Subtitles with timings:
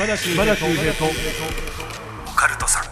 [0.00, 2.84] 島田秀平とオカルトさん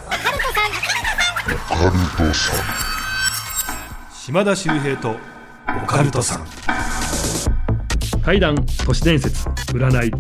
[4.13, 5.17] 島田秀平と
[5.85, 6.47] オカルトさん
[8.23, 10.13] 怪談都市伝説占い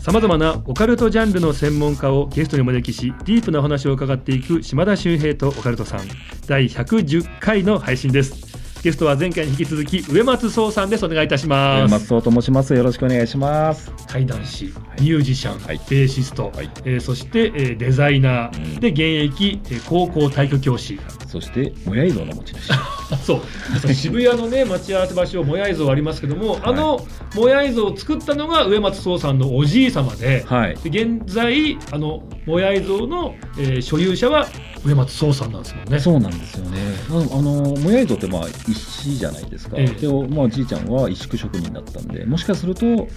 [0.00, 6.02] さまざまなオカルトジャンルの専門家をゲストにお招きしディープなお話を伺っていく島田秀平とオカルトさん
[6.46, 8.47] 第110回の配信です
[8.82, 11.04] ゲストは前回に引き続き上松壮さんです。
[11.04, 11.90] お願いいたします。
[11.90, 12.74] 松尾と申します。
[12.74, 13.90] よろしくお願いします。
[14.06, 14.66] 怪談師、
[15.00, 15.78] ミュージシャン、はい。
[15.90, 16.70] ベーシスト、はい。
[16.84, 18.80] えーそして、えーデザイナー、うん。
[18.80, 19.00] で現
[19.34, 21.00] 役、えー高校体育教師。
[21.26, 22.70] そして、もやい像の持ち主。
[23.10, 23.40] あ そう
[23.92, 30.76] 渋谷のね待ち合わせ場所もやい像ありますけども、あのもやい像を作ったのが上松壮さんのおじい様で,、はい。
[30.90, 34.46] で現在あのもやい像の、えー所有者は
[34.84, 35.98] 上松壮さんなんですもんね。
[35.98, 36.78] そうなんですよね。
[37.08, 39.76] あの、もやい像って、まあ、石じゃないですか。
[39.76, 43.08] ええで、まあ、じいちゃんは石工職人だったんで、もしかすると。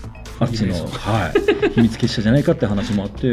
[0.41, 1.31] あっちの、は
[1.69, 3.27] い、 秘密結社じゃないかって話もあって、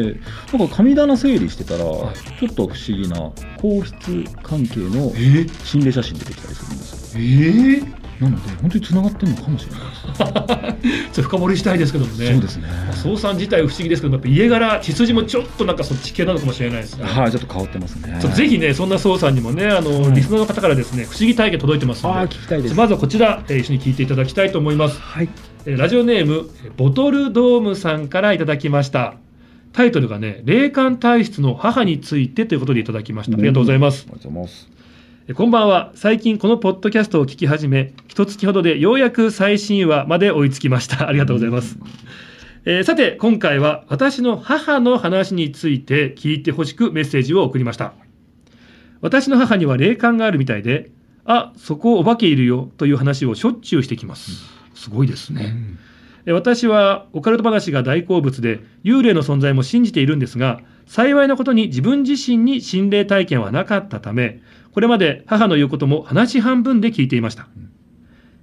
[0.53, 7.21] なんか神棚整理してたら、はいちょっと不思議な皇室関係のえー、心霊写真出てきたりするんですよ。
[7.21, 10.03] えー、なので、本当に繋がってるのかもしれないです。
[10.09, 12.33] ちょっと深掘りしたいですけどもね。
[12.33, 12.67] そうですね。
[12.87, 17.05] まあ壮さん自体不思議ですけどもやっぱ家柄血筋もちょっとなんかそっち系なのかもしれないですね。
[17.05, 18.19] はい、ちょっと変わってますね。
[18.35, 22.75] ぜひね、そんな宋さんにもね、あの、はいリスナーの方からですね、不思議体験届いてますああ、ので、聞きたいです。
[22.75, 25.01] まずはこちら、えー一緒に聞いていただきたいと思います。
[25.01, 25.29] はい。
[25.67, 29.15] えーラジオネーム、えーボトルドームさんからいただきました。
[29.73, 33.37] タイトルがね、霊感体質の母についてということでいただきました。
[33.37, 34.07] ありがとうございます。
[34.09, 34.78] ありがとうございます。
[35.29, 35.93] えーこんばんは。
[35.95, 41.07] 最近このポッドキャストを聞き始め、一月ほどでようやく最新話まで追いつきました。
[41.07, 41.79] ありがとうございます。
[42.65, 47.93] えーさて、今回は私の母の話について聞いてほしくメッセージを送りました。
[49.03, 50.93] 私の母には霊感があるみたいで、
[51.27, 54.47] あ、そこお化けいるよという話をしょっちゅうしてきます。
[54.75, 55.55] すごいですね。
[56.25, 64.41] え私はオカルト話が大好物で幽霊の存在も信じているんですが幸いなことに自分自身に心霊体験はなかったため
[64.73, 67.48] これまで母の言うことも話半分で聞いていました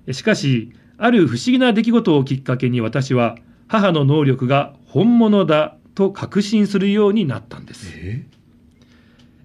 [0.07, 3.37] えしかしある不思議な出来事をきっかけに私は
[3.67, 8.25] 母の能力が本物だと確信するようになったんですえ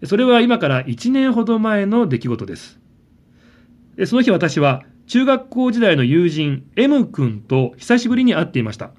[0.04, 2.78] それは今から1年ほど前の出来事です。
[3.96, 8.92] えその日私は中学校時代の友人 M 君と久しぶりに会っていました。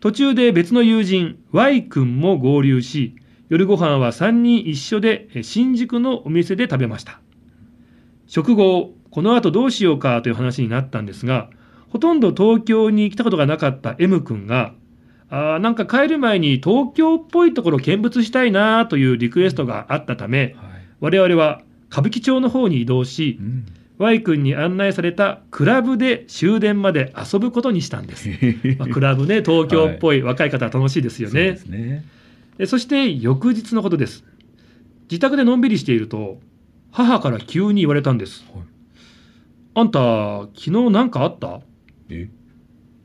[0.00, 3.16] 途中で別の友人 Y 君も合流し、
[3.48, 7.20] 夜ご飯は3人一緒でえ新宿のお店で食べました。
[8.26, 11.48] 食後、この後どうしようかという話になったんですが、
[11.88, 14.74] ほとんど東京に来たことがなかった M 君が、
[15.30, 20.54] あーなんか帰る前に東京っぽいところ見物したいなというリクエストがあったため、はい。
[21.00, 23.66] 我々は歌舞伎町の方に移動しう、ん。
[23.98, 28.28] Y 君に案内されたクラブで終電まで遊ぶことにしたんです。
[28.78, 32.04] まあ、クラブね、東京っぽい若い方は楽しいですよねね。
[32.58, 34.24] えそして翌日のことです。
[35.10, 36.40] 自宅でのんびりしていると、
[36.90, 38.44] 母から急に言われたんです。
[38.54, 38.64] はい
[39.78, 41.60] あんた、昨日何かあった？
[42.08, 42.30] え？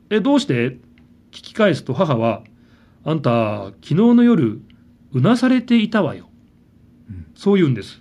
[0.08, 0.78] え、どうして？
[1.30, 2.42] 聞き返すと母は、
[3.04, 4.62] あんた、昨日の夜、
[5.12, 6.30] うなされていたわよ。
[7.10, 8.00] うんそう言うんです。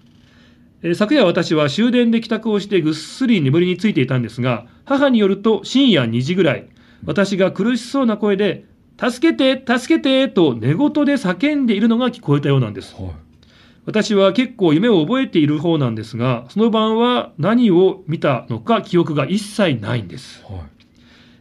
[0.84, 6.70] え昨夜私は終電で帰宅をしてぐっすり眠りについていたんですが、母によると深夜2時ぐらい、
[7.04, 8.64] 私が苦しそうな声で、
[9.10, 12.94] 助けて、助けて、と寝言で叫んでいるのが聞こえたようなんです。
[12.96, 13.12] はい。
[13.86, 20.44] 私は結構夢を覚えている方なんですが、その晩は何を見たのか記憶が一切ないんです。
[20.44, 20.62] はい。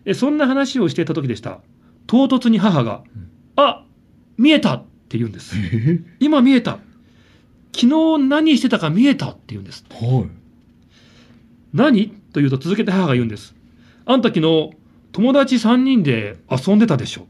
[0.06, 1.60] えそんな話をしていた時でした。
[2.06, 3.84] 唐突に母が、うんあ
[4.38, 5.54] 見えたって言うんです。
[5.54, 6.00] え？
[6.18, 6.78] 今見えた。
[7.74, 9.84] 昨日何してたか見えたって言うんです。
[9.90, 10.30] はい。
[11.74, 12.08] 何？
[12.08, 13.54] と言うと続けて母が言うんです。
[14.06, 14.70] あんた昨日
[15.12, 17.26] 友達3人で遊んでたでしょ。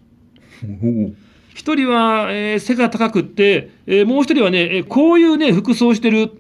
[0.83, 1.13] おお。
[1.55, 6.31] 一人は、えー背が高くって、えーもう一人はね、えーこういうね、服装してる。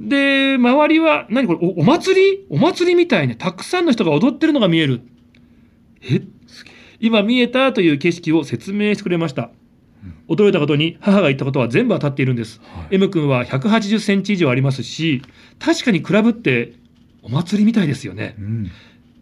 [0.00, 2.44] で、周りは、何これ、おお祭り？
[2.50, 5.00] お祭りみたいね、たくさんの人が踊ってるのが見える。
[6.02, 6.22] え？
[7.00, 9.50] 今見えたという景色を説明してくれました。
[10.28, 12.60] 驚いたことに母が言ったことは全部当たっているんです。
[12.62, 15.22] はい M 君は180センチ以上ありますし、
[15.58, 16.72] 確かにクラブって
[17.22, 18.34] お祭りみたいですよね。
[18.38, 18.70] うん。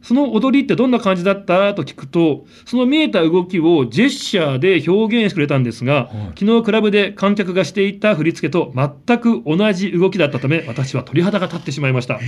[0.04, 1.74] その踊りってどんな感じだった？
[1.74, 12.20] と聞くと、その見えた動きをジェスチャーで表現してくれたんですが、はい昨日クラブで観客がしていた振り付けと全く同じ動きだったため、私は鳥肌が立ってしまいました。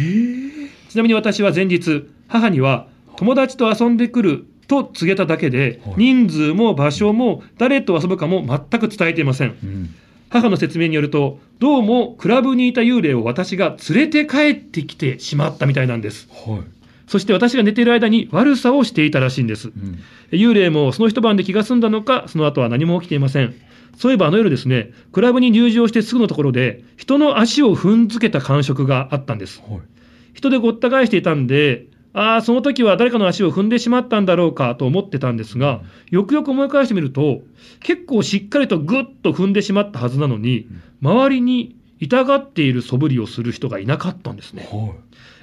[0.88, 2.87] ちなみに私は前日、母には
[3.17, 9.56] 友達と遊んでくると告げただけではい、人数も場所も誰と遊ぶかも全く伝えていません。
[9.62, 9.94] うん。
[10.28, 16.28] 母の説明によると、どうもクラブにいた幽霊を私が連れて帰ってきてしまったみたいなんです。
[16.32, 16.61] はい。
[17.06, 19.69] そして私が寝ている間に悪さをしていたらしいんです。
[19.69, 19.99] うん。
[20.31, 23.55] 幽霊もその一晩で気が済んだのかその後は何も起きていません。
[23.97, 29.62] そういえばあの夜ですねクラブに入場してすぐのところで人の足を踏んづけた感触があったんです。
[29.69, 29.81] はい。
[30.35, 37.43] 人でごった返していたんでああその時は誰かの足を踏んでしまったんだろうかと思ってたんですがよくよく思い返してみると
[37.81, 40.67] 結構しっかりとぐっと踏んでしまったはずなのに
[41.02, 44.69] 周りに痛がっている素振りをする人がいなかったんですね。
[44.71, 44.91] はい。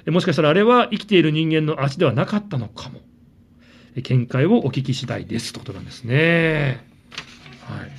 [0.06, 3.00] えもしかしたらあれは生きている人間の足ではなかったのかも。
[3.96, 6.84] え見解をお聞き次第ですということなんですね。
[7.62, 7.90] はい。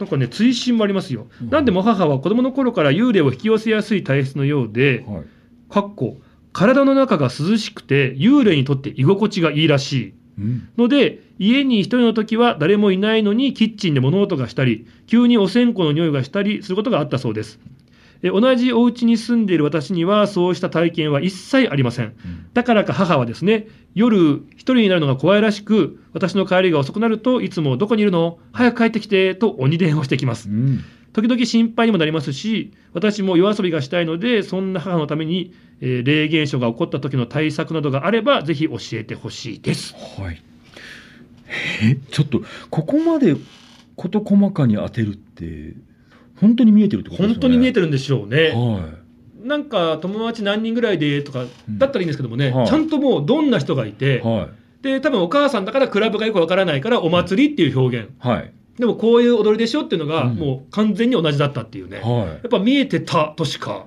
[0.00, 1.50] なんかね追伸もありますよ、うん。
[1.50, 5.24] なんでも母は子供の頃から幽霊を引き寄せやすい体質のようで、はい。
[5.70, 6.18] かっこ
[6.52, 10.14] 体の中が涼しくて幽霊にとって居心地がいいらしい。
[10.38, 10.68] うん。
[10.76, 17.60] ので家に一人の時は誰もいないのにキッチンで物音がしたり急にお線香の匂いがしたりすることがあったそうです
[18.22, 22.06] え同じお家に住んでいる私にはそうした体験は一切ありません。
[22.06, 22.14] うん。
[22.54, 28.38] だからか母はですね夜一人になるのが怖いらしく私の帰りが遅くなるといつもどこにいるの？
[28.52, 30.48] 早く帰ってきてと鬼電話してきます。
[30.48, 30.84] うん。
[31.12, 39.94] 時々心配にもなりますし私も夜遊びがしたいのでそんな母のために、えー霊現象が起こった時の対策などがあればぜひ教えてほしいです。
[40.20, 40.42] はい。
[41.82, 43.36] えちょっとここまで
[43.96, 45.74] 事細かに当てるって
[46.36, 47.34] 本当に見えてるってことですよね。
[47.34, 48.50] 本当に見えてるんでしょうね。
[48.54, 49.04] は
[49.44, 51.78] なんか友達何人ぐらいでとかうん。
[51.78, 52.66] だったらいいんですけどもね、はい。
[52.66, 54.48] ちゃんともうどんな人がいいて、は
[54.82, 58.52] で多分お母さんだからクラブがよくわからないからお祭りっていう表現、いはい。
[58.78, 60.36] でもこういう踊りでしょっていうのがうん。
[60.36, 63.86] もう完全に同じだったっていうね、やはっぱ見えてたとしか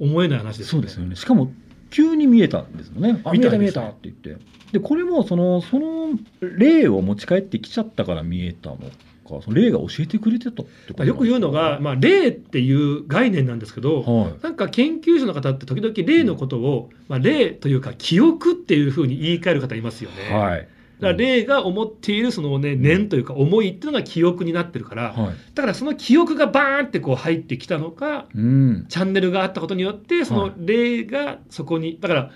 [0.00, 0.78] 思えない話いですよね。
[0.78, 1.16] そうですよね。
[1.16, 1.52] しかも
[1.90, 3.20] 急に見えたんですよね。
[3.24, 4.36] あ見えた見えみたって言って。
[4.72, 6.08] でこれもそのその
[6.40, 8.78] 霊を持ち帰ってきちゃったから見えたの
[9.24, 14.34] かその霊が教えてくれてたってことよく言うのが、まあ、霊っていう概念なんですけど、はい。
[14.42, 20.34] なんか研究者の方って時々霊のことを、まあ、霊というか記憶っていうふうに言い換える方いますよね。
[20.34, 20.68] はい。
[21.00, 25.34] だから霊が思っているそのね念というか思いっていうのが記憶になってるから、はい。
[25.54, 28.86] だからその記憶がバーンってこう入ってきたのかうん。
[28.88, 32.30] チャンネルがあったことによってその霊がそこにだから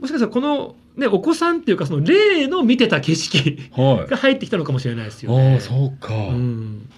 [0.00, 4.10] もしかしたらこの、ね、お子さんっていうかその霊の見てた景色はい。
[4.10, 5.54] が入ってきたのかもしれないですよね。
[5.54, 6.90] ああそうか、うん。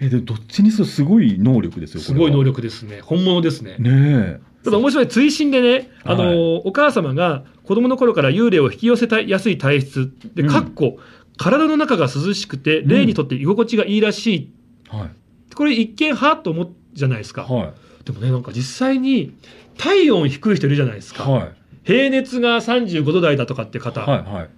[0.00, 3.00] えでもどっちにせよすごい能力ですよすごい能力ですね。
[3.00, 3.76] 本物ですね。
[3.78, 4.40] ねえ。
[4.64, 10.48] ただ面白い追伸でね、あのはいお母様が子供の頃から幽霊を引き寄せたやすい体質で、うん。
[10.48, 10.98] かっこ
[11.36, 12.88] 体の中が涼しくてうん。
[12.88, 14.52] 霊にとって居心地がいいらしい、
[14.88, 15.10] はい。
[15.54, 17.74] これ一見はっと思うじゃないですか、は
[18.04, 19.34] でもねなんか実際に
[19.78, 24.48] 体温低い人いるじゃないですか、いはい平熱が35度台だとかって方、はいはい。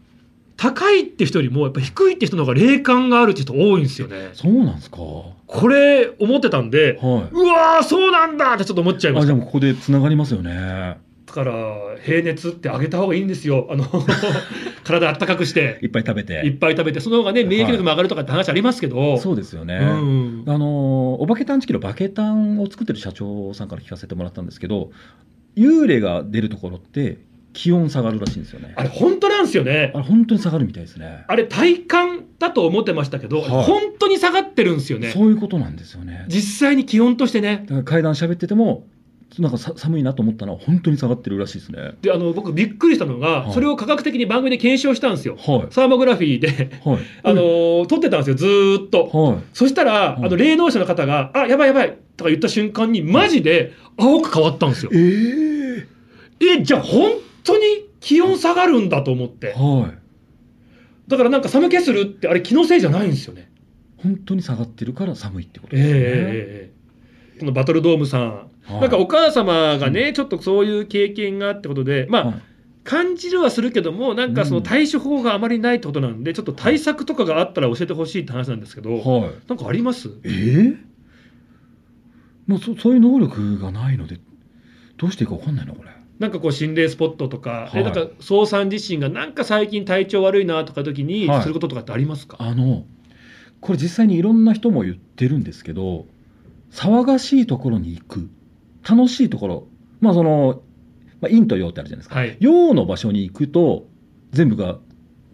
[0.56, 4.30] 高いって人よりもやっぱ低いって人の方が霊感があるって人多いんですよね。
[4.34, 5.02] そうなんですか？
[5.02, 6.96] はこれ思ってたんでい。
[6.96, 7.06] う
[7.46, 9.32] わーそうなんだってちょっと思っちゃいました。
[9.32, 10.98] あでもここでつながりますよね。
[11.26, 11.54] だから
[12.04, 13.66] 平熱って上げた方がいいんですよ。
[13.68, 13.84] あの
[14.84, 15.80] 体あったかくして。
[15.82, 17.00] いっぱい食べいってぱい食べて。
[17.00, 20.44] その方がね免疫力も上がるとかって話ありますけど、そうですよね、うん。
[20.46, 24.90] あのお化け探知機のバケタンを作ってる社長さんから聞かせてもらったんですけど
[25.56, 27.18] 幽霊が出るところって
[27.52, 28.74] 気温下がるらしいんですよね。
[28.76, 29.92] あれ本当なんですよね。
[29.94, 31.24] あれ本当に下がるみたいですね。
[31.28, 33.64] あれ体感だと思ってましたけど、はい。
[33.64, 35.10] 本当に下がってるんですよね。
[35.10, 36.26] そういうことなんですよね。
[36.28, 37.64] 実際に気温としてね。
[37.66, 38.86] だから階段喋ってても
[39.38, 41.94] なんかさ寒いなと思ったのは本当に下がってるらしいですね。
[42.02, 43.52] であの僕びっくりしたのが、はい。
[43.52, 45.36] それを科学的に番組で検証したんですよ。
[45.36, 45.72] はい。
[45.72, 46.48] サーモグラフィーで。
[46.84, 46.98] はい。
[47.24, 49.38] あのー撮ってたんですよずーっと、はい。
[49.52, 50.24] そしたら、はい。
[50.26, 54.90] あの霊能者の方が「あやばいやばい」とか言った瞬間にマジで青く変わったんですよ。
[54.94, 55.86] え
[56.40, 57.64] ええじゃあ本当に
[58.00, 59.48] 気温下がるんだと思って。
[59.48, 59.98] はい。
[61.08, 63.50] だからなんか寒気するってあれ気のせいじゃないんですよね。
[63.96, 66.74] 本当に下がってるから寒いってことええですね、ええ
[67.40, 72.42] このバトルドームさん、はいなんかお母様がね、ちょっとそういう経験があってことでまあ、はい。
[72.84, 79.30] 感じるはするけどもなんかその対処法があまりないってことなんで、ちょっと対策とかがあったら教えてほしいって話なんですけど、はい。
[79.48, 80.10] なんかあります？
[80.24, 80.76] ええ
[82.46, 84.20] もうそそういう能力がないので
[84.98, 85.88] どうしていいか分かんないなこれ。
[86.18, 87.80] なんかこう心霊スポットとか、はい。
[87.80, 91.42] えなんか総さん自身がなんか最近体調悪いなとか時にはい。
[91.42, 92.84] することとかってありますか、あの
[93.62, 96.04] これ実際にいろんな人も言ってるんですけど
[96.70, 98.28] 騒がしいところに行く
[98.88, 99.68] 楽しいところ。
[100.00, 100.62] まあその、
[101.20, 102.36] まあ、陰と陽ってあるじゃないですか、はい。
[102.40, 103.86] 陽の場所に行くと
[104.32, 104.78] 全部が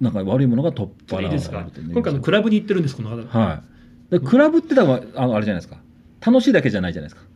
[0.00, 1.60] なんか悪いものが取っ払われるいいですか。
[1.60, 3.62] ってね今回のクラブに行ってるんですこの方は
[4.10, 4.12] い。
[4.12, 5.80] でクラブってだからあのあれじゃないですか。
[6.24, 7.28] 楽しいだけじゃないじゃないですか。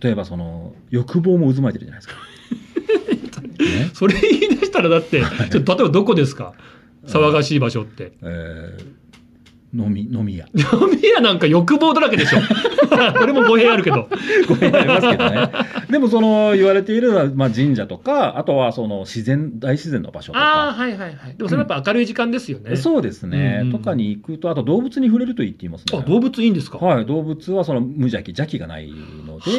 [0.00, 6.52] 例えばその欲望も渦巻いてるじゃないですか、ね それ言い出したらだって、ちょっと例えばどこですか？
[7.06, 8.12] 騒がしい場所って。
[8.22, 9.03] えー
[9.74, 10.62] 飲み飲み屋飲
[11.00, 12.38] み屋なんか欲望だらけでしょ。
[13.18, 14.08] これも語弊あるけど。
[14.48, 15.50] ごめんありますけどね。
[15.90, 21.36] でもその言われているのは、まあ、神社とかあとはその自然大自然の場所とああかはいはいはい。
[21.36, 25.98] でもそれやっぱ明るい時間ですよね、そうですね、うんうんとかに行くとあと動物に触れるといいって言いますね。
[25.98, 26.78] あ動物いいんですか？
[26.78, 27.06] はい。
[27.06, 28.88] 動物はその無邪気邪気がない
[29.26, 29.50] ので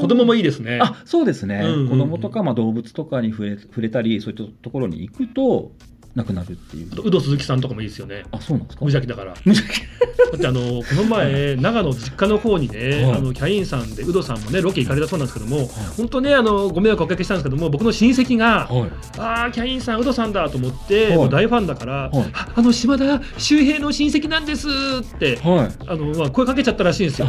[0.00, 0.78] 子供もいいですね。
[0.82, 1.88] あそうですね、うんうんうん。
[1.90, 5.72] 子供とか、まあ、動物とかに触れ触れたりそういったところに行くと
[6.14, 6.88] なくなるっていう。
[7.06, 8.24] ウド鈴木さんとかもいいですよね。
[8.32, 8.84] あそうなんですか？
[8.84, 9.34] 無邪気だから。
[9.44, 9.80] 無邪気。
[10.32, 13.16] だってあのこの前長野実家の方にね、はい。
[13.16, 18.90] あのキャインさんでウドさんもねロケ行かれたそうなんですけども、本当ねあのご迷惑をおかけしたんですけども僕の親戚が、はい。
[19.18, 21.16] ああキャインさんウドさんだと思って、はい。
[21.16, 22.30] もう大ファンだから、はい。
[22.32, 25.84] ああの島田周平の親戚なんですって、はい。
[25.86, 27.28] あのまあ、声かけちゃったらしいんですよ。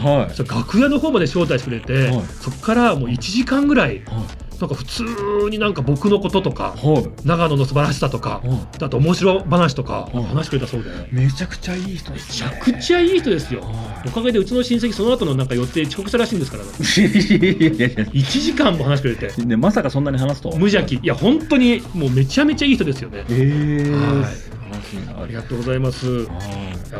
[0.49, 2.23] 楽屋の方まで招待してくれて、はい。
[2.41, 4.25] そこからもう1時間ぐらいは
[4.59, 5.03] なんか普通
[5.49, 6.75] になんか僕のこととか
[7.23, 10.23] 長野の素晴らしさとかはあと面白話とかはい。
[10.25, 13.61] 話してくれたそうで、めちゃくちゃいい人ですちねゃくちゃいい人ですよ。
[13.61, 16.63] はおかげでうちの親戚その後のなんか予定遅刻したらしいんですから。
[16.63, 18.03] いいやいやいやいや。
[18.05, 19.41] 1時間も話してくれて。
[19.45, 20.55] ね、まさかそんなに話すとは。
[20.55, 20.95] 無邪気。
[20.95, 23.25] いや本当にもうめちゃめちゃいい人ですよね。
[23.29, 24.35] えー、はい。
[24.35, 26.27] 素晴らしいなありがとうございます。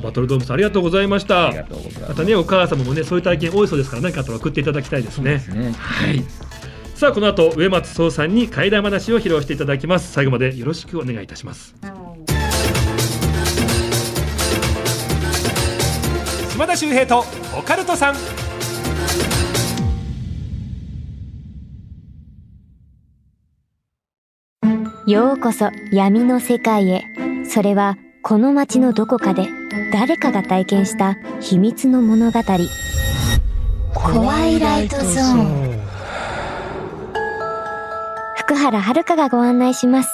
[0.01, 1.51] バトルドームさんありがとうございました。
[1.51, 1.99] ます。
[2.07, 5.39] またねお母様もねそういう体験多いそうですから何かあったら送っていただきたいですね。
[5.39, 5.71] すね。
[5.77, 6.23] はい
[6.99, 11.73] さあこの後植松壮さんに怪談話を披露していただきます最後までよろしくお願いいたします
[16.51, 17.23] 島田秀平と
[17.57, 18.15] オカルトさん
[25.09, 27.03] ようこそ闇の世界へ。
[27.43, 29.47] それはこの街のどこかで
[29.91, 32.39] 誰かが体験した秘密の物語。
[33.95, 35.68] 怖いライトゾーン。
[38.49, 40.09] 福原遥がご案内します。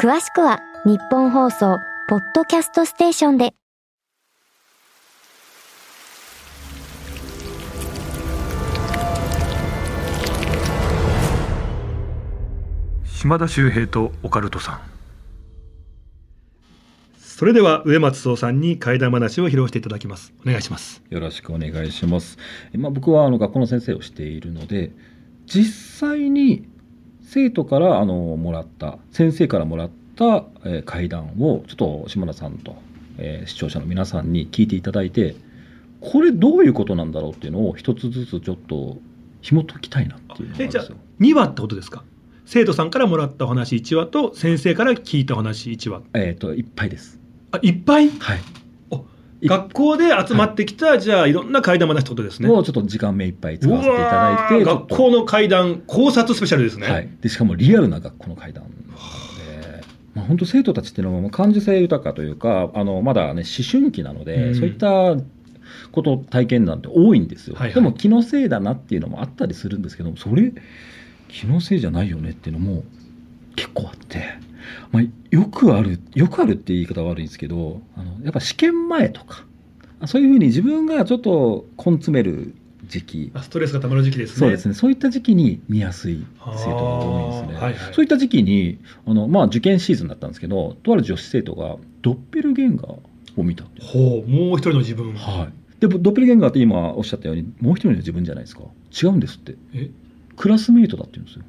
[0.00, 1.76] 詳しくは日本放送
[2.08, 3.52] ポッドキャストステーションで。
[13.04, 14.80] 島田秀平とオカルトさん
[17.18, 22.38] それでは植松壮さんに怪談話を披露していただきますお願いしますよろしくお願いします。
[22.72, 24.92] まあ、僕はあの学校の先生をしているので
[25.44, 26.74] 実際に
[27.28, 32.76] 生徒からあのもらった先生からもらった、えー会談をちょっと島田さんと、
[33.18, 35.34] えー視聴者の皆さんに聞いていただいて
[36.00, 38.98] これどういうことなんだろうっていうのを一つずつちょっと
[39.42, 40.96] 紐解きたいなっていうのがあるんですよ。
[41.20, 42.04] 2話ってことですか？
[42.44, 47.18] 生徒さんからもらったお話1話と先生から聞いたお話1話えっ、といっぱいです。
[47.50, 48.08] あいっぱい？
[48.10, 48.40] はい。
[49.42, 52.48] 学校で集まってきた、じゃあいろんな怪談話ってことですね。
[52.48, 64.54] をちょっと時間目いっぱい使うわせていただいて学校の怪談考察スペシャルですね、はい、でしかもリアルな学校の会談なので、まあ、本当生徒たちっていうのは感受性豊かというかあのまだね思春期なので、うん。
[64.54, 65.16] そういった
[65.92, 67.74] こと体験なんて多いんですよ、はいはい。
[67.74, 70.52] でも気のせいだなっていうのもあったりするんですけどもそれ
[71.28, 72.84] 気のせいじゃないよねっていうのも
[73.56, 74.38] 結構あって、
[74.92, 79.44] まあ、よくあるよくあるって言い方は悪いんですけどあのやっぱ試験前とか
[80.06, 82.54] そういうふうに自分がちょっと根詰める
[82.88, 84.74] 時期あストレスがたまる時期ですねそうですね。
[84.74, 87.54] そういった時期に見やすい生徒が多いんですね。
[87.54, 92.98] はいはいそういった時期に、あの、まあ、受験シーズンだったんですけど、とある女子生徒がドッペルゲンガー
[93.36, 93.64] を見た。
[93.80, 95.80] ほうもう一人の自分はい。
[95.80, 98.62] で、ドッペルゲンガーって今おっしゃったように、もう一人の自分じゃないですか。
[98.92, 99.56] 違うんですって。
[99.74, 99.90] え？
[100.36, 101.44] クラスメイトだって言うんですよ。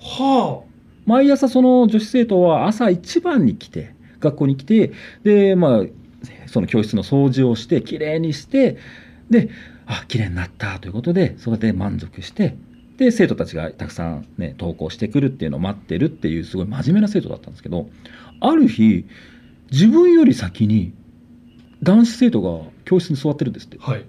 [0.00, 0.64] は
[1.06, 4.92] 毎朝その女子生徒は朝一番に来て、学校に来て、
[5.24, 5.82] で、まあ、
[6.46, 8.78] その教室の掃除をして、きれいにして、
[9.30, 9.50] で、
[9.86, 12.56] あ、綺麗になったということで、それで満足して、
[12.98, 17.88] で、生徒たちがたくさんね、登校してくるっていうのを待ってるっていう、すごい真面目な生徒だったんですけど、
[18.40, 19.04] ある日、
[19.72, 20.92] 自分より先に
[21.82, 23.78] 男子生徒が教室に座ってるんですって。
[23.80, 24.04] あはい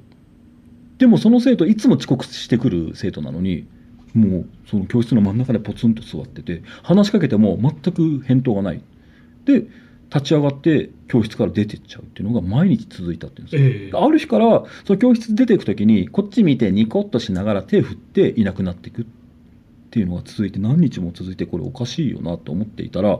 [0.98, 3.68] でもその生徒いつも遅刻してくる生徒なのに
[4.13, 8.82] もうその教室の真ん中でポツンと座ってて話しかけても全く返答がない。
[9.46, 9.65] で
[10.13, 13.91] 立ち上がって教室から出てっちゃうっていうのが毎日続いたっていうんですよ、ええ。
[13.93, 19.05] ある日からその教室出ていく時にこっち見てニコッとしながら手振っていなくなっていくっ
[19.89, 23.20] ていうのが続いて何日も続いてこれおかしいよなと思っていたら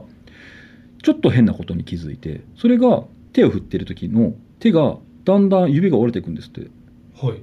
[1.02, 6.68] ちょっと変なことに気づいてそれが手を振ってる時の手がだんだん指が折れていくんですって。
[7.16, 7.42] はい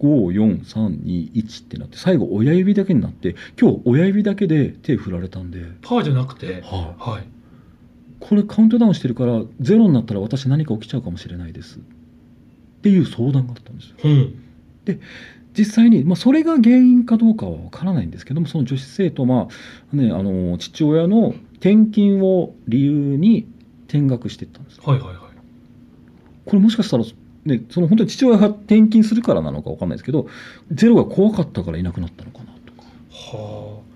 [0.00, 6.62] 54321ってなって最後親指だけになって今日親指だけで手振られたんで、パーじゃなくて？
[6.62, 7.22] ははい。
[7.22, 7.26] い、
[8.20, 11.78] これカウントダウンしてるからゼロになったら私何か起きちゃうかもしれないです。
[11.78, 11.80] っ
[12.82, 13.96] ていう相談があったんですよ。
[14.04, 14.34] うん。
[15.56, 19.48] 実際に、まあ、それが原因かどうかは分からないんですけどもその女子生徒ま
[19.92, 23.48] あねあの父親の転勤を理由に
[23.88, 24.80] 転学していったんです。
[24.80, 25.16] はいはいはい。
[26.44, 27.04] これもしかしたら、
[27.48, 30.28] ね、その本当に父親が転勤するからなのかわかんないですけど
[30.70, 32.82] ゼロが怖かったからいなくなったのかなとか。
[33.10, 33.88] はあ。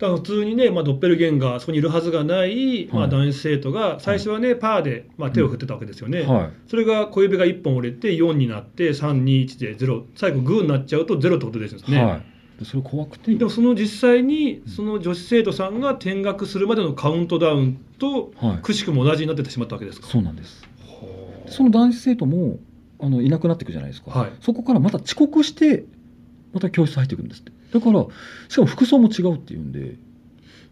[0.00, 6.50] だから普通にね、まあ、ドッペルゲンガーそこにいるはずがない、まあ、はい男子生徒が最初はね、パーで、まあ、手を振ってたわけですよね、はい。
[6.68, 12.22] それが小指が1本折れて4になって321で0最後グーになっちゃうと0ってことですよね、はい、
[12.58, 13.34] でそれ怖くて。
[13.34, 18.58] でもその実際にその女子生徒さんが転学するまでのカウントダウンとはい。
[18.62, 20.66] くしくも同じになっててしまったわけですか、そうなんです。
[20.86, 21.50] はあ。
[21.50, 22.58] その男子生徒も
[23.02, 24.30] あのいなくなっていくじゃないですか、はい。
[24.40, 25.84] そこからまた遅刻して
[26.52, 27.52] また教室入っていくんですって。
[27.72, 28.06] だから
[28.48, 29.96] しかも服装も違うっていうんで、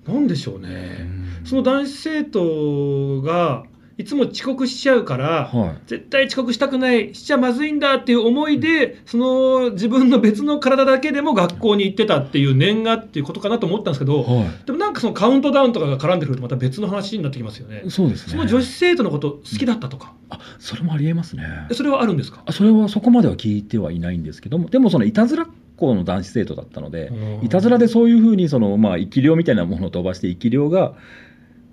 [0.07, 1.09] なんでしょうね、
[1.45, 3.65] その男子生徒が
[3.99, 5.79] いつも遅刻しちゃうから、はい。
[5.87, 17.83] 絶対遅刻したくないしちゃまずいんだっていう思いでその自分の別の体だけでも学校に行ってたっていう念がっていうことかなと思ったんですけど、はでもなんかそのカウントダウンとかが絡んでくるとまた別の話になってきますよね。
[17.85, 17.91] い、。
[17.91, 18.33] そうですね。
[18.33, 21.45] その女子生徒のこと好きだったとか、あそれもありえますね。
[21.71, 22.43] えそれはあるんですか？
[22.47, 24.71] あそれはそこまでは聞いてはいないんですけども。
[24.71, 30.95] でもそのいたずらっ子の男子生徒だったので、いたずらでそういうふうにその、まあ、生き量みたいなものを飛ばして生き量が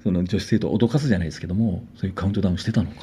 [0.03, 2.97] その女子生徒を脅かすじゃないですけどもそういうカウントダウンしてたのか。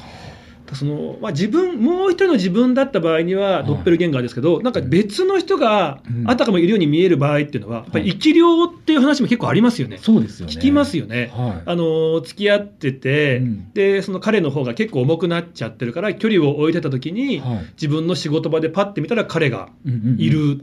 [0.75, 3.65] そのまあ、自分もう一人の自分だった場合にははい。
[3.65, 6.29] ドッペルゲンガーですけど、なんか別の人がうん。
[6.29, 9.97] あたかもいるように見える場合っていうのは、やっぱり生き量っていう話も結構ありますよね。
[9.97, 10.53] そうですよね。
[10.53, 11.31] 聞きますよね。
[11.33, 11.61] はい。
[11.65, 13.71] あの付き合ってて、うん。
[13.73, 17.65] でその彼の方が結構重くなっちゃってるから距離を置いてた時に、はい。
[17.73, 19.69] 自分の仕事場でパッて見たら彼が
[20.17, 20.61] いる、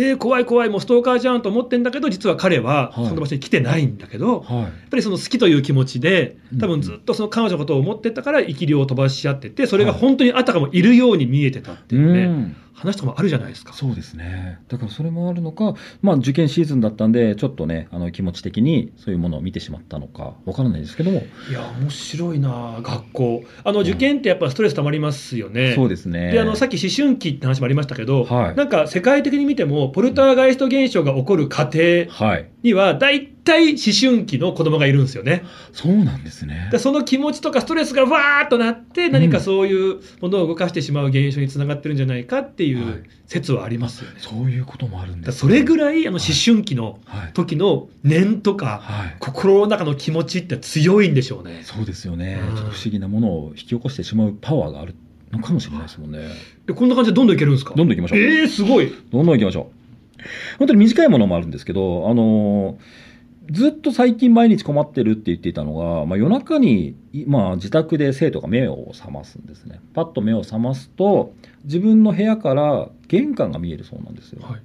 [0.00, 3.08] えー怖い怖いもうストーカーじゃんと思ってんだけど実は彼ははい。
[3.08, 13.72] その場所に来てないんだけど、やっはいぱりその好きという気持ちでうん多分ずっとその彼女のことを思ってたから生き量を飛ばし合っててそれが本当にあたかもいるように見えてたっていうね、うん話とかもあるじゃないですか。
[13.72, 14.58] そうですね。
[14.68, 23.42] だからそれもあるのか、まあ、受験シーズンだったんでちょっとねあの気持ち的にそういうものを見てしまったのかわからないですけども、いや面白いな学校。
[23.64, 25.74] あの受験ってやっぱストレスたまりますよね。
[25.74, 26.32] そうですね。
[26.32, 28.56] であのさっき思春期って話もありましたけど、はい。
[28.56, 32.50] なんか世界的に見てもポルターガイスト現象が起こる家庭はい。
[32.62, 35.44] には大体思春期の子供がいるんですよね。
[35.72, 36.68] そうなんですね。
[36.70, 42.84] でその気持ちとかストレスがわーっとなって何かそういうものを動かしてしまう現象につながってるんじゃないかっていはい。
[42.84, 44.16] う説はありますよね。
[44.20, 51.60] そういうこともあるんだですそれぐいらいあの思春期のはい、時の念とかはい、心の中の気持ちって強いんでしょうね。
[51.64, 52.56] そうですよね、うん。
[52.56, 54.94] ちょっと不思議なものを引き起こしてしまうパワーがある
[55.30, 56.20] のかもしれないですもんね。
[56.66, 57.74] でこんな感じでどんどんいけるんですか？
[57.74, 58.18] どんどん行きましょう。
[58.18, 58.90] えー、すごい。
[59.12, 60.18] どんどん行きましょう。
[60.58, 63.07] 本当に短いものもあるんですけど、あのー
[63.50, 69.80] ずっと最近毎日困ってるって言っていたのが、まあ、夜中に、いまあ、自宅で生徒が目を覚ますんですね。
[69.94, 71.32] パッと目を覚ますと、
[71.64, 74.42] 自分の部屋から玄関が見えるそうなんですよ。
[74.46, 74.62] はい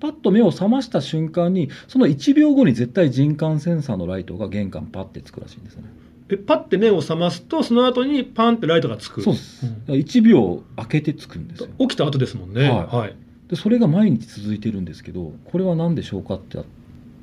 [0.00, 5.84] パッと目を覚ました瞬間に、その1秒後に絶対人感センサーのライトが玄関パッてつくらしいんですね。
[6.30, 9.66] えパッて目を覚ますとその後にパンってライトがつくそうです。
[9.66, 11.68] ん1秒空けてつくんですよ。
[11.78, 13.16] 起きた後ですもんねはいはい、
[13.48, 16.58] でそれが毎日続いてるんですけどこれは何でしょうかって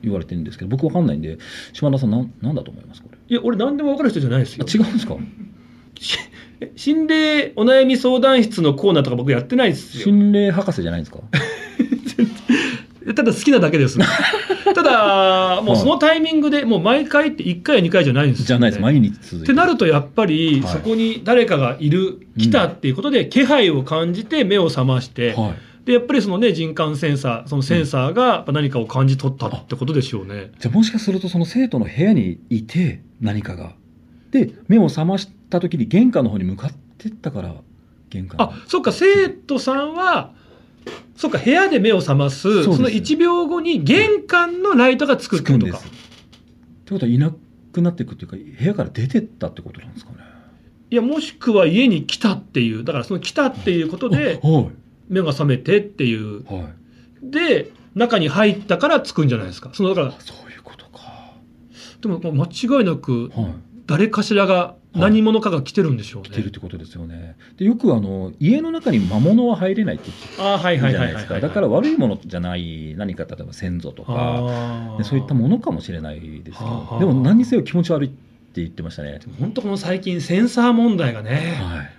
[0.04, 1.38] 言われてるんですけど僕わかんないんで
[1.74, 3.02] 島田さんなんなんだと思います？
[3.02, 3.18] これ。
[3.30, 4.66] いや俺何でも分かる人じゃないですよ。
[4.68, 5.16] あ違うんですか？
[6.60, 10.04] え心霊お悩み相談室のコーナーとか僕やってないですよ。
[10.04, 11.20] 心霊博士じゃないんですか？
[13.16, 13.98] ただ好きなだけです。
[14.76, 18.82] ただもうそのタイミングでもう毎回って1回や2回じゃないんですよ、ね、じゃないです。
[18.82, 20.74] 毎日続いっててなるとやっぱりはい。
[20.74, 25.54] そこに誰かがいる、来たっていうことで気配を感じて目を覚まして、はい
[25.88, 30.52] でやっぱりそのね人感センサーそのセンサーが何かを感じ取ったってことでしょうね。
[30.60, 33.72] じゃあもしかするとその生徒の部屋にいて何かが。
[34.32, 37.56] で目を覚ました時に玄関の方に向かってったから
[38.10, 40.34] 玄関あそっか生徒さんは
[41.16, 45.78] そっか部屋で目を覚ますその1秒後に玄関のライトがつくってことか。
[45.78, 45.88] って
[46.92, 47.34] ことはいな
[47.72, 50.18] くなっていくっていうか部屋から出てったってことなんですかね。
[50.90, 54.70] いやもしくは家に来たっていうだからその来たっていうことでは
[55.10, 56.74] 目が覚めてっていういはい
[57.22, 61.34] で中に入ったからつくんじゃないですかそのだからあそういうことか
[62.02, 63.46] でも間違いなくはい
[63.88, 66.30] 誰かしらが何者かが来てるんでしょうね。
[66.30, 67.38] 来てるってことですよね。
[67.56, 70.94] でよくあの家の中に魔物は入れないってあーはい言うはいはいはいはい。
[70.94, 71.40] じゃないですか。
[71.40, 79.20] だから悪いものじゃない何か例えば先祖とかそういったものかもしれないですけどでも何にせよ気持ち悪いって言ってましたね。
[79.40, 81.97] 本当この最近センサー問題がね、はい。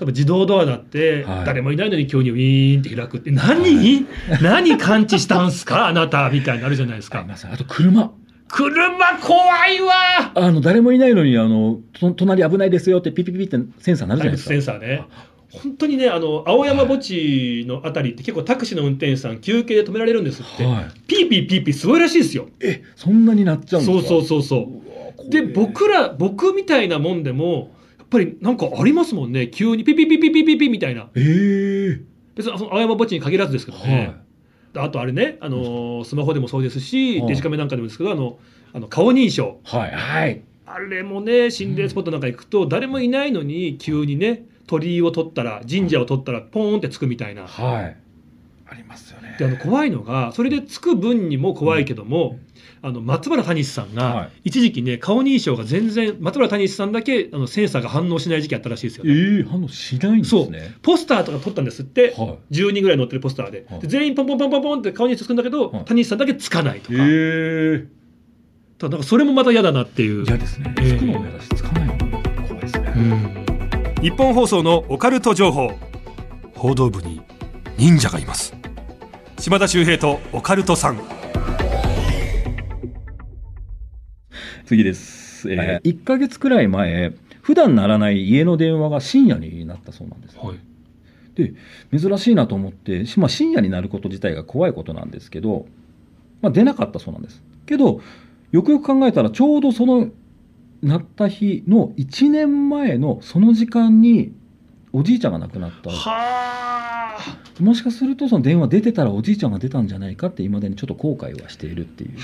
[0.00, 4.06] 多分自動ドアだってはい誰もいないのに急にウィーンって開くって何、
[4.40, 8.10] 何感知したんすかあなたみたいになるじゃないですか あと車
[8.48, 9.92] 車怖いわ
[10.34, 14.48] あの誰もいないのにあのと隣危ないですよってピピピピってセンサーなるじゃないですか。
[14.48, 15.04] センサーね。
[15.52, 20.64] 本当にね、あの、青山墓地のあたりって結構タクシーの運転手さん休憩で止められるんですって。
[20.64, 20.84] はい。
[21.08, 22.48] ピーピーピーピーすごいらしいですよ。
[22.60, 24.08] えそんなになっちゃうんですか？
[24.08, 24.82] そうそうそうそ
[25.26, 25.30] う。
[25.30, 27.72] で僕ら僕みたいなもんでも
[28.10, 29.48] ぱりなんかありますもんね。
[29.48, 31.08] 急にピピピピピピピみたいな。
[31.14, 32.00] ええ
[32.34, 34.16] 別にその青山墓地に限らずですけどはね
[34.74, 38.38] い、あとあれね、あのースマホでもそうですし、はいデジカメなんかでもですけどあの
[38.72, 39.60] あの顔認証。
[39.64, 40.42] はいはい。
[40.66, 47.46] あれもね心霊スポットなんか行くと誰もいないのに急にね鳥居を取ったら神社を取ったらポーンってつくみたいな。
[47.46, 47.96] はい
[48.70, 49.34] ありますよね。
[49.36, 52.38] であの怖いのがそれでつく分にも怖いけども、
[52.82, 54.50] あの松原谷さんはがい。
[54.50, 59.40] 一時期ね顔認証が全然松原谷さんだけあのセンサーが反応しない時期あったらしいですよ、えね。
[59.40, 60.74] え反応しないんですね。
[60.82, 63.80] ポスターとか撮ったんですって、は10人ぐらい載ってるポスターで,、はい。
[63.80, 65.84] で全員ポンポンポンポンポンって顔認証つくんだけど、はい。
[65.86, 67.86] 谷さんだけつかないといか,、え
[68.78, 70.24] ただなんかそれもまた嫌だなっていう。
[70.24, 70.72] 嫌ですね。
[70.80, 72.92] ええつくのも嫌だしつかないのも怖いですね。
[72.96, 74.02] うん。
[74.02, 75.72] 日本放送のオカルト情報。
[76.54, 77.20] 報道部に
[77.78, 78.54] 忍者がいます
[79.40, 81.00] 島田秀平とオカルトさん。
[84.66, 90.58] 次です、えー、1ヶ月くらい前普段鳴らない家の電話が深夜になったそうなんです、はい。
[91.34, 91.54] で
[91.98, 95.64] 珍しいなと思って、しまあ、深夜になること自体が怖いことなんですけど、
[96.42, 97.42] まあ、出なかったそうなんです。
[97.64, 98.02] けど
[98.52, 100.10] よくよく考えたらちょうどその
[100.82, 104.34] 鳴った日の1年前のその時間に
[104.92, 105.90] おじいちゃんが亡くなった。
[105.90, 107.62] はあ。
[107.62, 112.18] もしかするとその電話出てたらおじいちゃんが出たんじゃないかって今までにちょっと後悔はしているっていう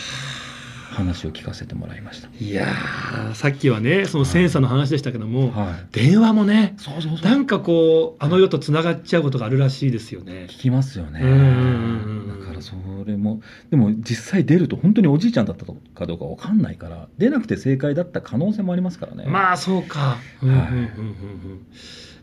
[0.97, 2.29] 話を聞かせてもらいました。
[2.41, 7.31] いやーさっきはねそのセンサーの話でしたけども、はい、電話もねそうそうそう。
[7.31, 10.47] なんかこうあの世とつながっちゃうことがあるらしいですよね。
[10.49, 11.21] 聞きますよね。
[11.21, 19.27] だからそれもでも実際出ると本当におじいちゃんだったかどうかわかんないから出なくて正解だった可能性もありますからね。
[19.27, 20.17] まあそうか。
[20.43, 21.67] うんうんうんうんうん。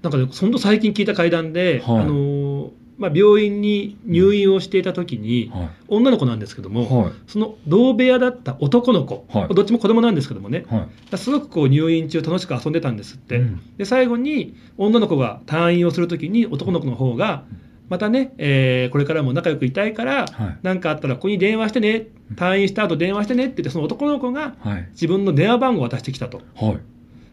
[0.02, 2.00] なんかねそんと最近聞いた会談で、はい。
[2.02, 7.12] あのーまあ、病院に入院をしていた時に、は女の子なんですけども、いはい。
[7.28, 9.54] その同部屋だった男の子、はい。
[9.54, 11.18] どっちも子供なんですけどもねはい。
[11.18, 13.62] すごくこう入院中楽しく遊んでたんですって、うん。
[13.78, 17.46] で最後に女の子が退院をする時に男の子の方が
[17.90, 20.58] またね、えーこれからも仲良くいたいからはい。
[20.62, 24.88] 何かあったらここに電話してね退院した後電話してねって言ってその男の子がはい。
[24.92, 26.42] 自分の電話番号を渡してきたと。
[26.56, 26.78] はい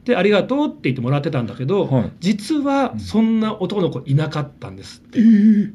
[0.05, 2.13] でありがとうって言ってもらってたんだけど、はい。
[2.21, 5.19] 実はそんな男の子いなかったんですって。
[5.19, 5.73] えー。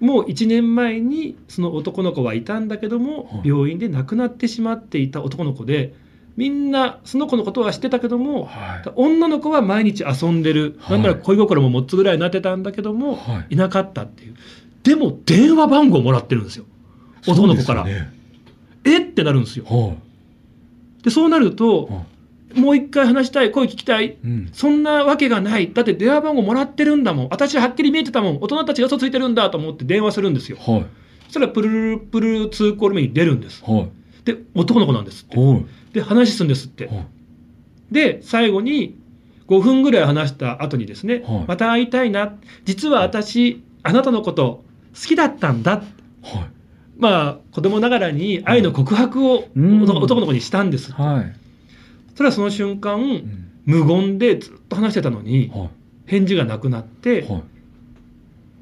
[0.00, 3.48] もう1年前にその男の子はいたんだけども、はい。
[3.48, 5.94] 病院で亡くなってしまっていた男の子で
[6.36, 8.92] みんなその子のことは知ってたけどもはい。
[8.94, 10.98] 女の子は毎日遊んでる、はい。
[10.98, 13.54] なんなら恋心も持つぐらいになってたんだけども、はい。
[13.54, 14.36] い、なかったっていう。
[14.82, 16.64] でも電話番号もらってるんですよ。
[17.26, 18.12] 男の子から、ね
[18.84, 18.98] え？
[18.98, 19.64] ってなるんですよ。
[19.66, 19.96] は
[21.02, 22.04] でそうなるいとは
[22.54, 24.06] もう一回話したい声聞きたい。
[24.06, 24.48] いうん。
[24.52, 25.72] そんなわけがない。
[25.72, 27.28] だって電話番号もらってるんだもん。
[27.30, 28.38] 私はっきり見えてたもん。
[28.40, 30.58] 大人たちが嘘ついてるんだと思って電話するんですよ。
[30.58, 30.86] はい。
[31.26, 33.62] そしたらプルルルプルル2コール目に出るんです。
[33.64, 33.90] はい。
[34.24, 35.36] で男の子なんですって。
[35.38, 35.66] はい。
[35.92, 36.86] で話すんですって。
[36.86, 37.06] はい。
[37.90, 38.98] で最後に
[39.48, 41.44] 5分ぐらい話した後にですね、はい。
[41.46, 42.34] また会いたいな。
[42.64, 45.72] 実は私あなたのこと好きだったんだ。
[45.72, 45.84] はい。
[46.96, 51.47] まあ子供ながらに愛の告白を男の子にしたんです、はい
[52.18, 53.44] それはその瞬間うん。
[53.64, 55.70] 無言でずっと話してたのにはい。
[56.06, 57.42] 返事がなくなってはい。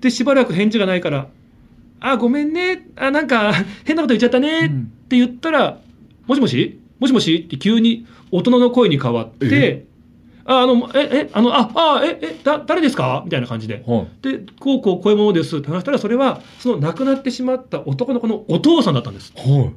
[0.02, 1.28] でしばらく返事がないから
[2.00, 4.80] 「あごめんねあなんか変なこと言っちゃったね」うん。
[4.82, 5.78] って言ったら
[6.28, 6.78] 「もしもし？
[6.98, 9.86] もしもし?」って急に大人の声に変わって
[10.44, 13.82] 「ああのええあのああええだ誰ですか?」みたいな感じで。
[13.86, 14.06] はい。
[14.20, 19.32] でこうこうこういうものですって話したらそれはその亡くなってしまった男の子のお父さんだったんです。
[19.34, 19.72] はい。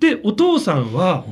[0.00, 1.24] でお父さんは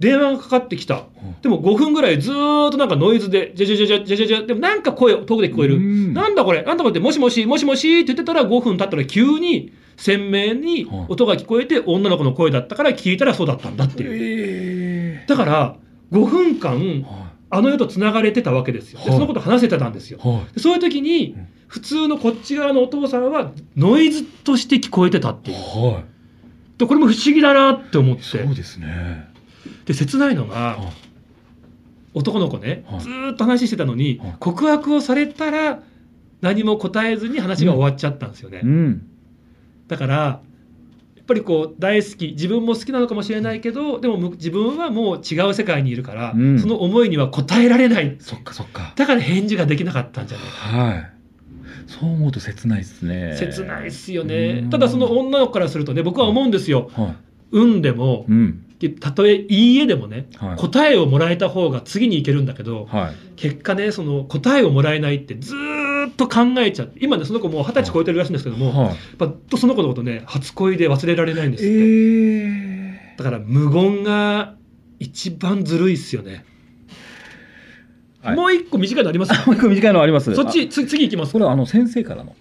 [0.00, 1.04] 電話がかかってきた。
[1.42, 5.76] でも5分ぐらいずーっとなんかノイズで、じゃじゃじゃじゃじゃじゃじゃ、でもなんか声遠くで聞こえる。
[5.76, 6.62] うんなんだこれ？
[6.62, 6.90] なんだこれ？
[6.90, 14.10] って、もしもし、もしもしって言ってたら5分経ったら急に鮮明に音が聞こえて女の子の声だったから聞いたらそうだったんだっていう。
[15.22, 15.76] えだから
[16.10, 17.04] 5分間
[17.50, 19.00] あの世と繋がれてたわけですよ。
[19.00, 20.18] ではいそのこと話せてたんですよ
[20.56, 25.60] そういう時にうん普通のこっち側のお父さんはノイズとして聞こえてたっていいう。
[25.60, 26.04] はい
[26.78, 28.22] でこれも不思議だなって思って。
[28.22, 29.29] そうですね
[29.84, 30.92] で切ないのがはい。
[32.12, 33.00] 男の子ね、はい。
[33.00, 34.34] ずーっと話してたのに、はい。
[34.40, 35.80] 告白をされたら
[36.40, 39.06] 何も答えずに話が終わっちゃったんですよね、うん。
[39.86, 40.40] だからや
[41.22, 46.58] っぱりこう大好き自分も好きなのかもしれないけどでもむ自分はもう違う世界にいるから、うん。
[46.58, 48.16] その思いには応えられない。
[48.18, 48.92] そっかそっか。
[48.96, 50.46] だから返事ができなかったんじゃない？
[50.48, 51.12] かはい。
[51.86, 53.36] そう思うと切ないですね。
[53.38, 54.62] 切ないっすよね。
[54.64, 54.70] うん。
[54.70, 56.90] ただその女の子からするとね僕は思うんですよ。
[56.94, 57.14] は
[57.52, 60.56] 運でもいうんたとえいいえでもねはい。
[60.56, 63.14] 答えをもらえた方が次に行けるんだけど、はい。
[63.36, 68.94] 結果ねその答えをもらえないってずーっと考えちゃって今ねその子もう二十歳超えてるらしいんですけども、やはい。
[68.94, 74.54] っぱとその子のことね初恋で忘れられないんですって、えだから無言が
[74.98, 76.44] 一番ずるいっすよね。
[78.22, 78.36] はい。
[78.36, 80.34] もう一個短いのあります もう一個短いのあります。
[80.34, 82.34] そっちつ次行きますこれはあの先生からの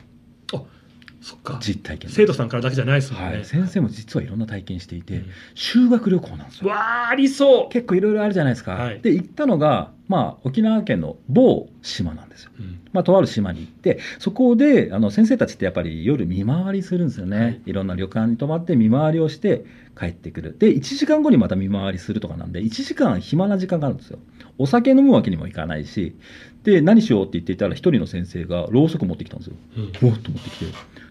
[1.59, 5.25] 実体験生徒さんからだけじゃないですもんね、はい、先生も実はいろんな体験していて、うん。
[5.53, 6.69] 修学旅行なんですよ。
[6.69, 9.01] わあありそう、結構いろいろあるじゃないですか、はい。
[9.01, 12.51] で行ったのが、まあ、沖縄県の某島なんですよ。
[12.59, 12.79] うん。
[12.91, 17.61] まあ、とある島に行ってそこであの先生たちってやっぱり夜見回りするんですよね、はい。
[17.67, 19.65] い、ろんな旅館に泊まって見回りをして
[19.97, 20.57] 帰ってくる。
[20.57, 24.17] で1時間後にまた見回りするとかなんで1時間暇な時間があるんですよ。
[24.57, 26.15] お酒飲むわけにもいかないし
[26.63, 29.55] で何しようって言っていたら一人の先生がろうそく持ってきたんですよ。
[29.77, 30.09] うん。
[30.09, 30.65] おっと持ってきて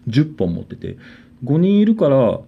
[0.09, 0.97] 10本持ってて
[1.45, 2.41] 5人いるから1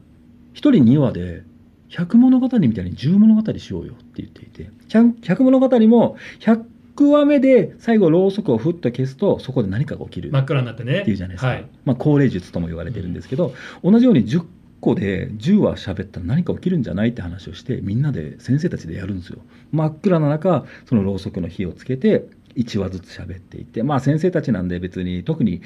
[0.54, 1.44] 人2話で
[1.92, 11.02] 100物語みたいに10物語しようよって言っていて 100, 100物語も100話目で最後ろうそくをふっと消すとそこで何かが起きる真っ暗になってね。
[11.02, 14.46] っていうじゃないですか、はい、まあ、高齢術とも言われてるんですけど、同じように10
[14.80, 19.40] 個で10話喋ったら何か起きるんじゃないって話をしてみんなで先生たちでやるんですよ。
[19.72, 22.26] 真っ暗な中そのろうそくの火をつけて
[22.56, 25.62] 1話ずつ喋っていてまあ先生たちなんで別に特に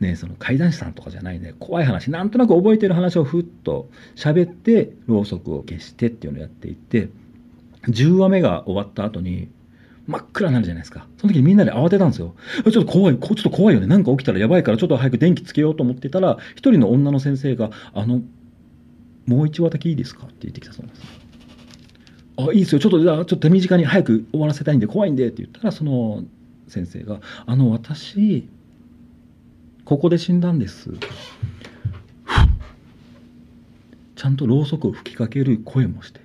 [0.00, 7.08] ねその怪談師さんとかじゃないね怖い話なんとなく覚えてる話をふっと喋ってろうそくを消してっていうのをやっていって
[7.82, 9.48] 10話目が終わった後に
[10.06, 11.06] 真っ暗になるじゃないですか。
[11.18, 12.34] その時にみんなで慌てたんですよ。
[12.64, 13.86] ちょっと怖い、ちょっと怖いよね。
[13.86, 18.22] なんか起きたらやばいから、ちょっと早く電気つけようと思ってたら、一人の女の先生が、あの、
[19.26, 20.24] もう一話だけいいですか？
[20.24, 21.27] って言ってきたそうなんです。
[22.38, 22.78] あ、いいですよ。
[22.78, 26.24] ちょっと、じゃあ、ちょっと手短に早く終わらせたいんで、怖いんでって言ったら、その
[26.68, 28.48] 先生が、あの、私、
[29.84, 30.90] ここで死んだんです。
[34.14, 36.20] ちゃんとろうそくを吹きかける声もして、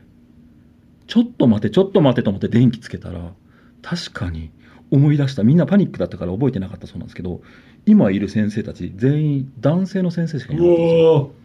[1.08, 3.34] ちょっと待て、ちょっと待てと思って電気つけたら、
[3.82, 4.52] 確かに
[4.94, 5.44] 思い出した。
[5.44, 6.88] みんなパニックだったから覚えてなかった。
[6.88, 7.42] そうなんですけど
[7.86, 11.12] 今いる先生たち全員男性の先生しかいなかったんですよ。
[11.12, 11.36] おお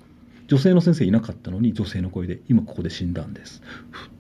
[0.49, 3.63] 女性の先生いなかったのに女性の声で今ここで死んだんです。
[3.91, 4.11] ふ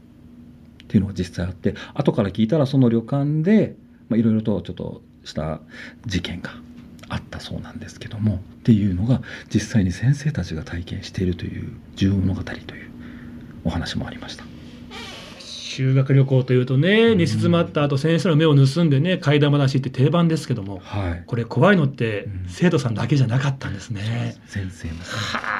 [0.88, 3.76] っっていうのが実際あって後から聞いたらその旅館で
[4.08, 5.60] まあいろいろとちょっとした
[6.06, 6.50] 事件が
[7.10, 9.20] あったそうなんですけどもっていうのが
[9.52, 12.90] 実際に先生たちが体験しているという重物語という
[13.64, 14.44] お話もありました。
[15.40, 17.18] 修学旅行というとねうん。
[17.18, 22.46] 寝静まった後先生の目を盗んでね怪談話って定番ですけどもはい、これ怖いのってうん。
[22.48, 24.36] 生徒さんだけじゃなかったんですね。
[24.46, 25.57] 先生もはあ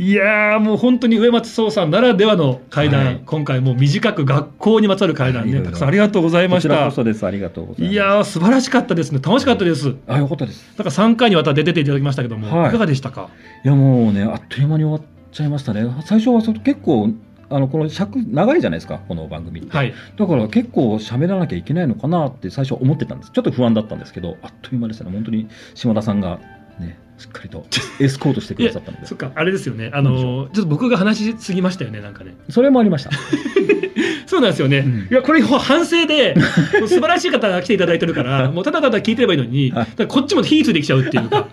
[0.00, 6.94] いやーもう本当に上松壮さんならではの怪談、はい今回もう短く学校にまつわる怪談ねたくさんありがとうございましたこちらこ。
[6.94, 7.92] そですありがとうございます。
[7.92, 9.96] いやー素晴らしかったですね楽しかったです。
[10.06, 10.72] あよかったです。
[10.78, 13.28] なんか3回にわたって出ていただきましたけども、はいい、かがでしたか？
[13.64, 15.84] いやもうねあっという間に終わっちゃいましたね。
[16.04, 17.10] 最初はそ結構
[17.50, 19.76] あのこの尺長いじゃないですかこの番組って。
[19.76, 23.32] はいだから結構喋らなきゃいけないのかなって最初思ってたんです。
[23.32, 25.10] ちょっと不安だったんですけどあっという間でしたね。
[25.10, 26.57] 本当に島田さんがね
[27.18, 27.66] しっかりと
[28.00, 29.06] エスコートしてくださったので。
[29.06, 29.90] そっかあれですよね。
[29.92, 32.00] あのーちょっと僕が話しすぎましたよね。
[32.00, 32.34] なんかね。
[32.48, 33.10] それもありました。
[34.26, 35.08] そうなんですよね、うん。
[35.10, 36.34] いやこれ反省で
[36.86, 39.72] 素晴らしい方が来ていただいてるからもうただただ聞いてればいいのに、
[40.06, 41.48] こっちも火ついてきちゃうっていうか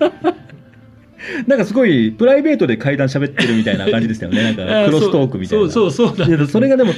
[1.47, 4.43] なんかすごいプライベートで階段喋ってるみたいな感じでしたよね。
[4.43, 5.69] なんかクロストークみたいな。
[5.69, 6.93] そうそうそうそれがでも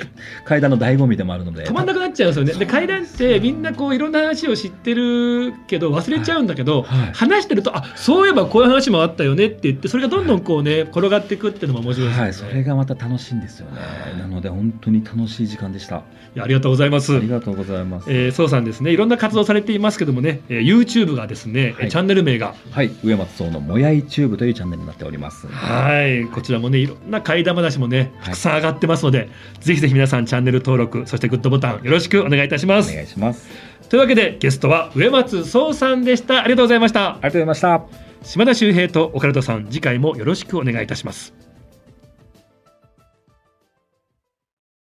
[0.46, 1.63] 階段の醍醐味でもあるので。
[1.63, 2.54] 止まんなくなっちゃうんですよね。
[2.60, 12.24] で階段ってみんなこういろんな話を知ってるけど忘れちゃうんだけど、はいはい話してるとあそういえばこういう話もあったよねって言ってそれがどんどんこうね転がっていくっていうのも面白いですよね。
[12.24, 13.80] はい、それがまた楽しいんですよね。
[14.20, 16.04] なので本当に楽しい時間でした。
[16.40, 17.20] ありがとうございますあ。
[17.20, 18.12] りがとうございます。
[18.12, 25.47] えー、そうさんですねいろんな活動されていますけどもね、えー、YouTube がですね、はいチャンネル名がはい、上松荘のもやいチューブというチャンネルになっております。
[25.47, 32.93] はいこちらもねいろんな怪談話もねたくさん上がってますので、ぜひぜひ皆さんチャンネル登録そしてグッドボタンよろしくお願いいたしまおす。
[32.93, 33.47] 願いします。
[33.89, 37.82] というわけでゲストは上松壮さんでしたありがとうございましたありがとうございました。
[38.23, 41.46] 島田秀平とオカルトさん次回もよろしくお願いいたします